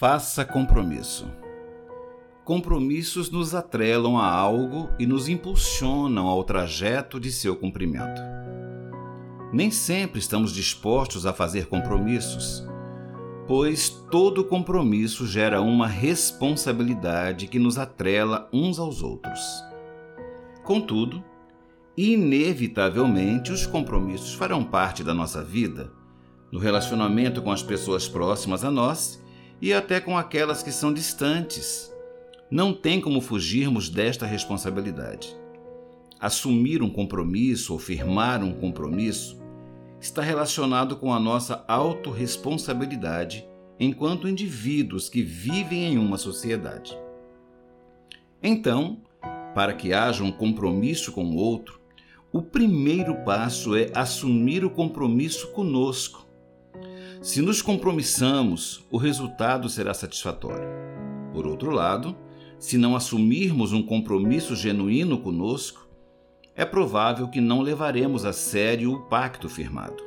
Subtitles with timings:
[0.00, 1.30] Faça compromisso.
[2.42, 8.18] Compromissos nos atrelam a algo e nos impulsionam ao trajeto de seu cumprimento.
[9.52, 12.66] Nem sempre estamos dispostos a fazer compromissos,
[13.46, 19.38] pois todo compromisso gera uma responsabilidade que nos atrela uns aos outros.
[20.64, 21.22] Contudo,
[21.94, 25.92] inevitavelmente os compromissos farão parte da nossa vida,
[26.50, 29.22] no relacionamento com as pessoas próximas a nós
[29.60, 31.92] e até com aquelas que são distantes.
[32.50, 35.36] Não tem como fugirmos desta responsabilidade.
[36.18, 39.40] Assumir um compromisso ou firmar um compromisso
[40.00, 43.46] está relacionado com a nossa autorresponsabilidade
[43.78, 46.96] enquanto indivíduos que vivem em uma sociedade.
[48.42, 48.98] Então,
[49.54, 51.80] para que haja um compromisso com o outro,
[52.32, 56.26] o primeiro passo é assumir o compromisso conosco
[57.20, 60.66] se nos compromissamos, o resultado será satisfatório.
[61.34, 62.16] Por outro lado,
[62.58, 65.86] se não assumirmos um compromisso genuíno conosco,
[66.56, 70.02] é provável que não levaremos a sério o pacto firmado.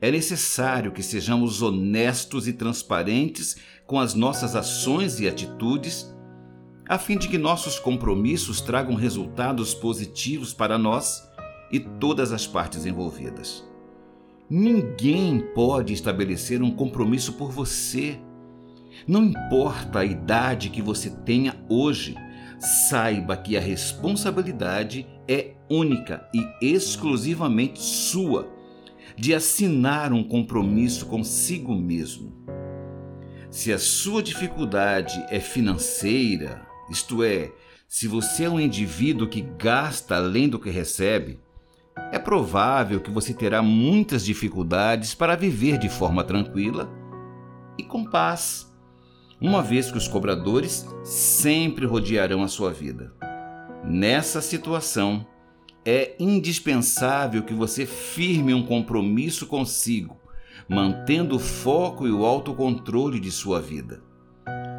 [0.00, 6.14] É necessário que sejamos honestos e transparentes com as nossas ações e atitudes,
[6.88, 11.28] a fim de que nossos compromissos tragam resultados positivos para nós
[11.72, 13.66] e todas as partes envolvidas.
[14.48, 18.18] Ninguém pode estabelecer um compromisso por você.
[19.06, 22.14] Não importa a idade que você tenha hoje,
[22.88, 28.54] saiba que a responsabilidade é única e exclusivamente sua
[29.16, 32.32] de assinar um compromisso consigo mesmo.
[33.50, 37.50] Se a sua dificuldade é financeira, isto é,
[37.88, 41.40] se você é um indivíduo que gasta além do que recebe,
[42.12, 46.90] é provável que você terá muitas dificuldades para viver de forma tranquila
[47.78, 48.72] e com paz,
[49.40, 53.12] uma vez que os cobradores sempre rodearão a sua vida.
[53.84, 55.26] Nessa situação,
[55.84, 60.16] é indispensável que você firme um compromisso consigo,
[60.68, 64.02] mantendo o foco e o autocontrole de sua vida.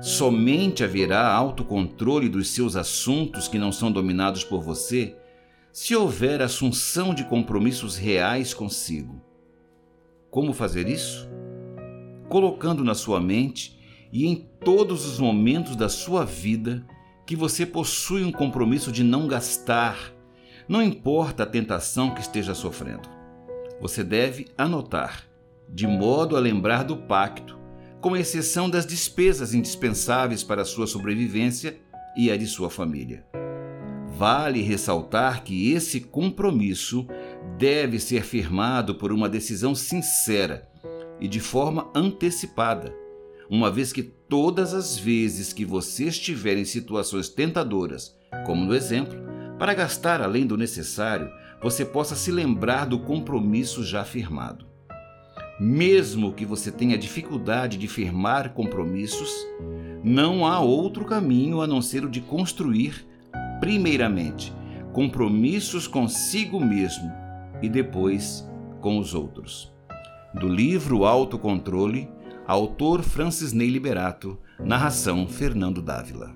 [0.00, 5.16] Somente haverá autocontrole dos seus assuntos que não são dominados por você
[5.72, 9.20] se houver assunção de compromissos reais consigo.
[10.30, 11.28] Como fazer isso?
[12.28, 13.78] Colocando na sua mente
[14.12, 16.86] e em todos os momentos da sua vida
[17.26, 20.12] que você possui um compromisso de não gastar,
[20.68, 23.08] não importa a tentação que esteja sofrendo.
[23.80, 25.24] Você deve anotar,
[25.68, 27.58] de modo a lembrar do pacto,
[28.00, 31.78] com exceção das despesas indispensáveis para a sua sobrevivência
[32.16, 33.24] e a de sua família.
[34.18, 37.06] Vale ressaltar que esse compromisso
[37.56, 40.68] deve ser firmado por uma decisão sincera
[41.20, 42.92] e de forma antecipada,
[43.48, 48.12] uma vez que todas as vezes que você estiver em situações tentadoras,
[48.44, 49.16] como no exemplo,
[49.56, 51.30] para gastar além do necessário,
[51.62, 54.66] você possa se lembrar do compromisso já firmado.
[55.60, 59.30] Mesmo que você tenha dificuldade de firmar compromissos,
[60.02, 63.06] não há outro caminho a não ser o de construir
[63.60, 64.52] primeiramente,
[64.92, 67.12] compromissos consigo mesmo
[67.62, 68.48] e depois
[68.80, 69.72] com os outros.
[70.34, 72.08] Do livro Autocontrole,
[72.46, 76.34] autor Francis Ney Liberato, narração Fernando Dávila.